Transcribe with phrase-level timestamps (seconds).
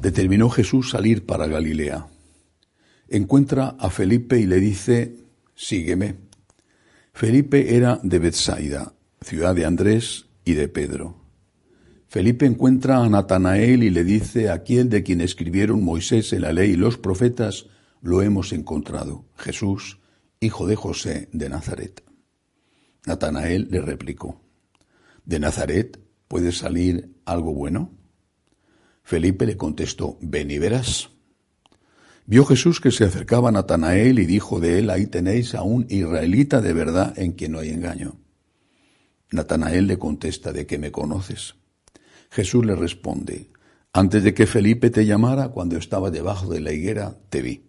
[0.00, 2.08] determinó Jesús salir para Galilea.
[3.08, 5.16] Encuentra a Felipe y le dice,
[5.54, 6.16] sígueme.
[7.12, 11.16] Felipe era de Bethsaida, ciudad de Andrés y de Pedro.
[12.08, 16.70] Felipe encuentra a Natanael y le dice, aquel de quien escribieron Moisés en la ley
[16.70, 17.66] y los profetas,
[18.00, 20.00] lo hemos encontrado, Jesús,
[20.40, 22.02] hijo de José de Nazaret.
[23.06, 24.40] Natanael le replicó,
[25.24, 27.99] ¿de Nazaret puede salir algo bueno?
[29.10, 31.10] Felipe le contestó, ven y verás.
[32.26, 35.84] Vio Jesús que se acercaba a Natanael y dijo de él, ahí tenéis a un
[35.88, 38.20] israelita de verdad en quien no hay engaño.
[39.32, 41.56] Natanael le contesta, ¿de qué me conoces?
[42.30, 43.50] Jesús le responde,
[43.92, 47.64] antes de que Felipe te llamara, cuando estaba debajo de la higuera, te vi.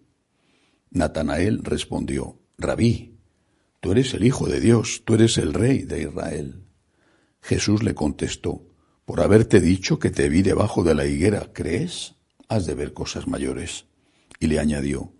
[0.92, 3.18] Natanael respondió, Rabí,
[3.80, 6.62] tú eres el Hijo de Dios, tú eres el Rey de Israel.
[7.40, 8.71] Jesús le contestó,
[9.04, 12.14] por haberte dicho que te vi debajo de la higuera, ¿crees?
[12.48, 13.86] Has de ver cosas mayores.
[14.38, 15.12] Y le añadió,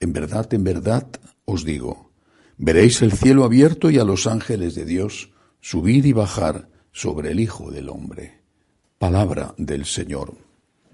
[0.00, 1.08] En verdad, en verdad
[1.44, 2.10] os digo,
[2.56, 7.40] veréis el cielo abierto y a los ángeles de Dios subir y bajar sobre el
[7.40, 8.40] Hijo del Hombre.
[8.98, 10.34] Palabra del Señor.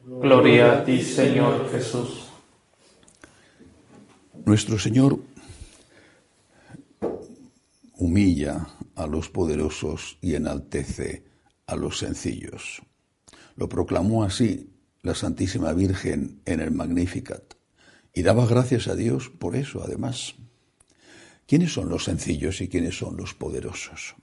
[0.05, 2.29] Gloria a ti, Señor Jesús.
[4.45, 5.19] Nuestro Señor
[7.95, 11.25] humilla a los poderosos y enaltece
[11.67, 12.83] a los sencillos.
[13.57, 14.71] Lo proclamó así
[15.03, 17.55] la Santísima Virgen en el Magnificat
[18.13, 20.35] y daba gracias a Dios por eso, además.
[21.47, 24.17] ¿Quiénes son los sencillos y quiénes son los poderosos?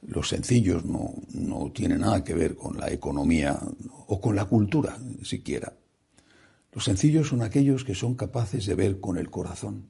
[0.00, 3.58] Los sencillos no, no tienen nada que ver con la economía
[4.06, 5.74] o con la cultura siquiera.
[6.72, 9.86] Los sencillos son aquellos que son capaces de ver con el corazón.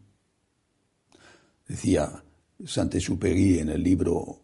[1.67, 2.25] Decía
[2.65, 4.43] Saint-Exupéry en el libro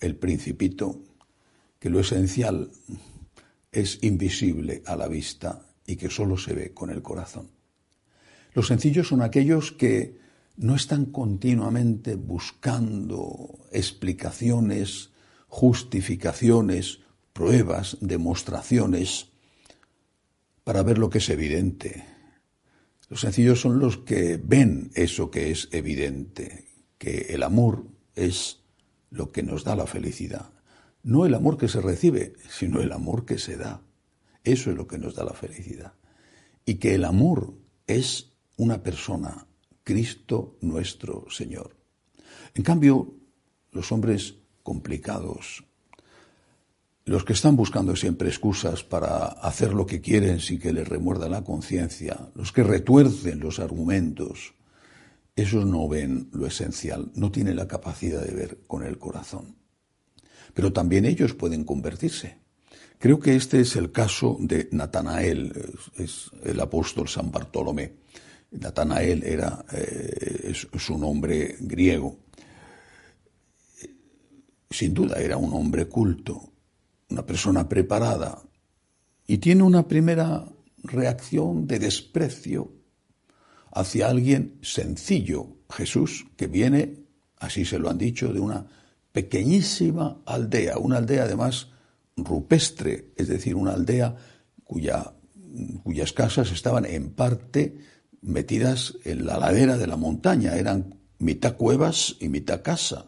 [0.00, 1.02] El Principito
[1.84, 2.70] que lo esencial
[3.70, 7.50] es invisible a la vista y que solo se ve con el corazón.
[8.54, 10.18] Los sencillos son aquellos que
[10.56, 15.10] no están continuamente buscando explicaciones,
[15.46, 17.00] justificaciones,
[17.34, 19.26] pruebas, demostraciones
[20.64, 22.02] para ver lo que es evidente.
[23.10, 26.64] Los sencillos son los que ven eso que es evidente,
[26.96, 27.84] que el amor
[28.14, 28.60] es
[29.10, 30.54] lo que nos da la felicidad.
[31.04, 33.82] No el amor que se recibe, sino el amor que se da.
[34.42, 35.92] Eso es lo que nos da la felicidad.
[36.64, 37.54] Y que el amor
[37.86, 39.46] es una persona,
[39.82, 41.76] Cristo nuestro Señor.
[42.54, 43.14] En cambio,
[43.70, 45.64] los hombres complicados,
[47.04, 51.28] los que están buscando siempre excusas para hacer lo que quieren sin que les remuerda
[51.28, 54.54] la conciencia, los que retuercen los argumentos,
[55.36, 59.63] esos no ven lo esencial, no tienen la capacidad de ver con el corazón.
[60.54, 62.38] Pero también ellos pueden convertirse.
[62.98, 65.52] Creo que este es el caso de Natanael,
[65.96, 67.92] es el apóstol San Bartolomé.
[68.52, 72.18] Natanael era eh, es, es un hombre griego.
[74.70, 76.52] Sin duda era un hombre culto,
[77.10, 78.42] una persona preparada,
[79.26, 80.44] y tiene una primera
[80.82, 82.72] reacción de desprecio
[83.72, 87.04] hacia alguien sencillo, Jesús, que viene,
[87.38, 88.66] así se lo han dicho, de una
[89.14, 91.68] pequeñísima aldea, una aldea además
[92.16, 94.16] rupestre, es decir, una aldea
[94.64, 95.14] cuya,
[95.84, 97.78] cuyas casas estaban en parte
[98.22, 103.06] metidas en la ladera de la montaña, eran mitad cuevas y mitad casa.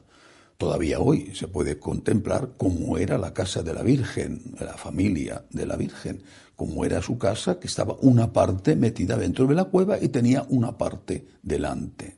[0.59, 5.67] Todavía hoy se puede contemplar cómo era la casa de la Virgen, la familia de
[5.67, 6.23] la Virgen,
[6.55, 10.47] cómo era su casa, que estaba una parte metida dentro de la cueva y tenía
[10.51, 12.17] una parte delante.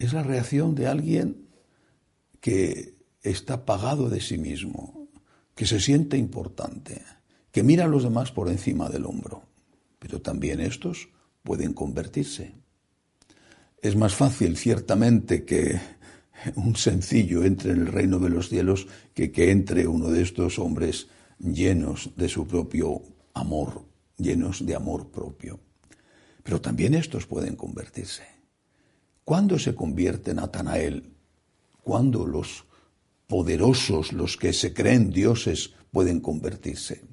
[0.00, 1.45] Es la reacción de alguien
[2.46, 5.08] que está pagado de sí mismo,
[5.56, 7.02] que se siente importante,
[7.50, 9.42] que mira a los demás por encima del hombro.
[9.98, 11.08] Pero también estos
[11.42, 12.52] pueden convertirse.
[13.82, 15.80] Es más fácil, ciertamente, que
[16.54, 20.60] un sencillo entre en el reino de los cielos que que entre uno de estos
[20.60, 21.08] hombres
[21.40, 23.02] llenos de su propio
[23.34, 23.82] amor,
[24.18, 25.58] llenos de amor propio.
[26.44, 28.22] Pero también estos pueden convertirse.
[29.24, 31.15] ¿Cuándo se convierte Natanael?
[31.86, 32.64] ¿Cuándo los
[33.28, 37.04] poderosos, los que se creen dioses, pueden convertirse?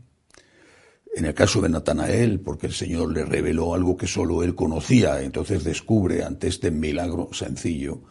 [1.16, 5.22] En el caso de Natanael, porque el Señor le reveló algo que solo él conocía,
[5.22, 8.02] entonces descubre ante este milagro sencillo,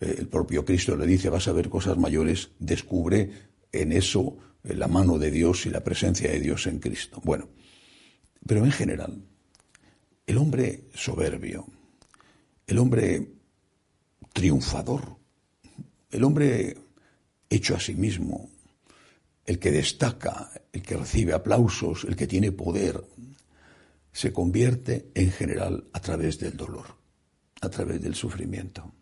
[0.00, 3.30] eh, el propio Cristo le dice, vas a ver cosas mayores, descubre
[3.70, 7.20] en eso eh, la mano de Dios y la presencia de Dios en Cristo.
[7.22, 7.48] Bueno,
[8.44, 9.22] pero en general,
[10.26, 11.68] el hombre soberbio,
[12.66, 13.34] el hombre
[14.32, 15.17] triunfador,
[16.10, 16.76] el hombre
[17.50, 18.50] hecho a sí mismo,
[19.44, 23.02] el que destaca, el que recibe aplausos, el que tiene poder,
[24.12, 26.86] se convierte en general a través del dolor,
[27.60, 28.92] a través del sufrimiento.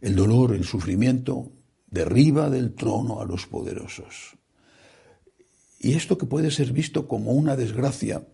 [0.00, 1.52] El dolor, el sufrimiento,
[1.86, 4.36] derriba del trono a los poderosos.
[5.78, 8.26] Y esto que puede ser visto como una desgracia,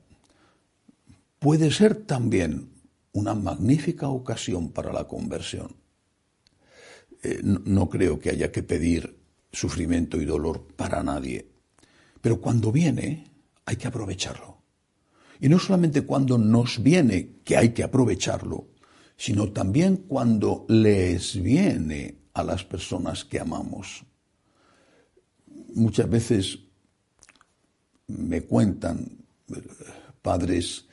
[1.39, 2.71] puede ser también
[3.13, 5.75] una magnífica ocasión para la conversión.
[7.23, 9.19] Eh, no, creo que haya que pedir
[9.51, 11.49] sufrimiento y dolor para nadie,
[12.21, 13.25] pero cuando viene
[13.65, 14.59] hay que aprovecharlo.
[15.41, 18.69] Y no solamente cuando nos viene, que hay que aprovecharlo,
[19.17, 24.05] sino también cuando les viene a las personas que amamos.
[25.75, 26.59] Muchas veces
[28.07, 29.19] me cuentan
[29.55, 29.61] eh,
[30.23, 30.87] padres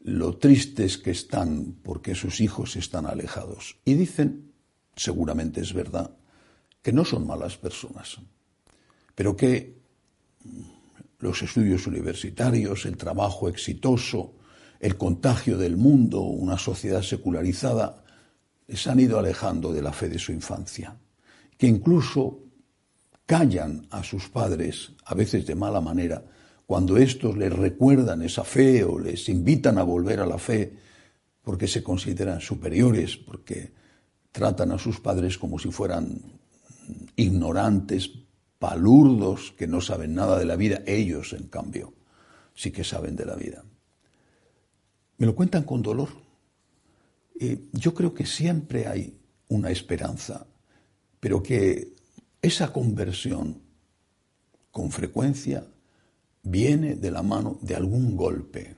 [0.00, 3.78] lo tristes que están porque sus hijos están alejados.
[3.84, 4.51] Y dicen,
[4.96, 6.10] seguramente es verdad,
[6.82, 8.18] que no son malas personas,
[9.14, 9.80] pero que
[11.20, 14.34] los estudios universitarios, el trabajo exitoso,
[14.80, 18.04] el contagio del mundo, una sociedad secularizada,
[18.66, 20.96] les han ido alejando de la fe de su infancia,
[21.56, 22.40] que incluso
[23.24, 26.24] callan a sus padres, a veces de mala manera,
[26.66, 30.74] cuando estos les recuerdan esa fe o les invitan a volver a la fe,
[31.42, 33.72] porque se consideran superiores, porque
[34.32, 36.20] tratan a sus padres como si fueran
[37.16, 38.10] ignorantes,
[38.58, 41.94] palurdos, que no saben nada de la vida, ellos, en cambio,
[42.54, 43.62] sí que saben de la vida.
[45.18, 46.08] Me lo cuentan con dolor.
[47.72, 49.18] yo creo que siempre hay
[49.48, 50.46] una esperanza,
[51.20, 51.94] pero que
[52.40, 53.60] esa conversión
[54.70, 55.66] con frecuencia
[56.42, 58.76] viene de la mano de algún golpe,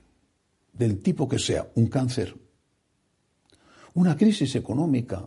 [0.73, 2.35] del tipo que sea, un cáncer,
[3.93, 5.25] una crisis económica,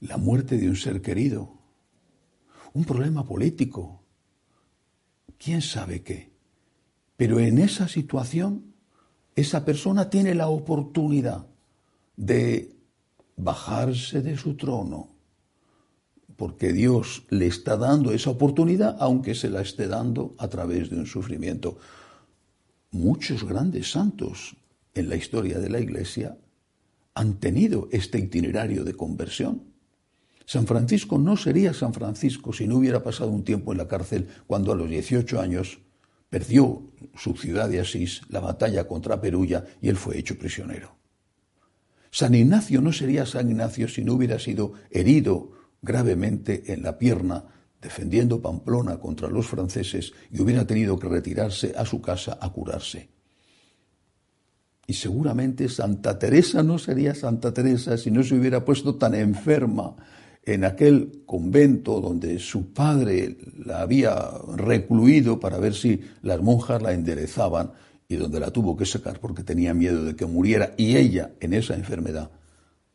[0.00, 1.58] la muerte de un ser querido,
[2.72, 4.02] un problema político,
[5.38, 6.32] quién sabe qué.
[7.16, 8.74] Pero en esa situación,
[9.34, 11.46] esa persona tiene la oportunidad
[12.16, 12.76] de
[13.36, 15.10] bajarse de su trono,
[16.36, 20.96] porque Dios le está dando esa oportunidad, aunque se la esté dando a través de
[20.96, 21.78] un sufrimiento.
[22.92, 24.56] Muchos grandes santos
[24.94, 26.38] en la historia de la Iglesia
[27.14, 29.62] han tenido este itinerario de conversión.
[30.50, 34.26] San Francisco no sería San Francisco si no hubiera pasado un tiempo en la cárcel
[34.48, 35.78] cuando a los 18 años
[36.28, 40.96] perdió su ciudad de Asís, la batalla contra Perulla, y él fue hecho prisionero.
[42.10, 45.52] San Ignacio no sería San Ignacio si no hubiera sido herido
[45.82, 47.44] gravemente en la pierna
[47.80, 53.08] defendiendo Pamplona contra los franceses y hubiera tenido que retirarse a su casa a curarse.
[54.84, 59.94] Y seguramente Santa Teresa no sería Santa Teresa si no se hubiera puesto tan enferma
[60.44, 64.16] en aquel convento donde su padre la había
[64.56, 67.72] recluido para ver si las monjas la enderezaban
[68.08, 71.52] y donde la tuvo que sacar porque tenía miedo de que muriera y ella en
[71.52, 72.30] esa enfermedad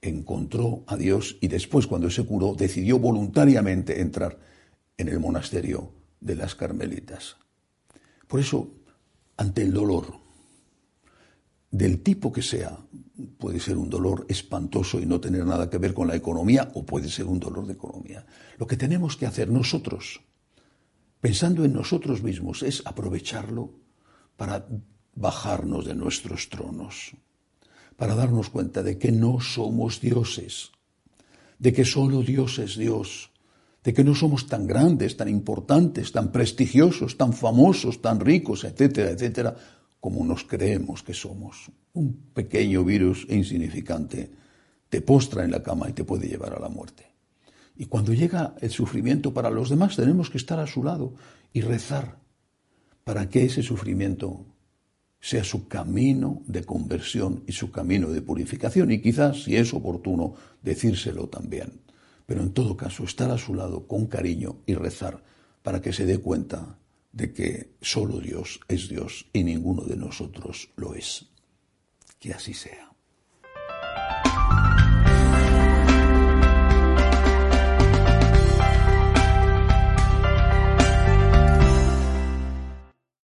[0.02, 4.38] encontró a Dios y después cuando se curó decidió voluntariamente entrar
[4.98, 7.38] en el monasterio de las Carmelitas.
[8.28, 8.70] Por eso,
[9.38, 10.20] ante el dolor,
[11.72, 12.78] del tipo que sea,
[13.38, 16.86] puede ser un dolor espantoso y no tener nada que ver con la economía o
[16.86, 18.26] puede ser un dolor de economía.
[18.58, 20.22] Lo que tenemos que hacer nosotros,
[21.22, 23.72] pensando en nosotros mismos, es aprovecharlo
[24.36, 24.68] para
[25.16, 27.16] bajarnos de nuestros tronos
[27.96, 30.72] para darnos cuenta de que no somos dioses,
[31.60, 33.32] de que solo Dios es Dios,
[33.84, 39.12] de que no somos tan grandes, tan importantes, tan prestigiosos, tan famosos, tan ricos, etcétera,
[39.12, 39.56] etcétera,
[40.06, 41.72] como nos creemos que somos.
[41.94, 44.30] Un pequeño virus insignificante
[44.88, 47.08] te postra en la cama y te puede llevar a la muerte.
[47.76, 51.16] Y cuando llega el sufrimiento para los demás, tenemos que estar a su lado
[51.54, 52.20] y rezar
[53.04, 54.46] para que ese sufrimiento
[55.20, 60.36] sea su camino de conversión y su camino de purificación, y quizás, si es oportuno,
[60.62, 61.82] decírselo también.
[62.28, 65.24] Pero en todo caso, estar a su lado con cariño y rezar
[65.64, 66.78] para que se dé cuenta
[67.16, 71.26] de que solo Dios es Dios y ninguno de nosotros lo es.
[72.20, 72.94] Que así sea.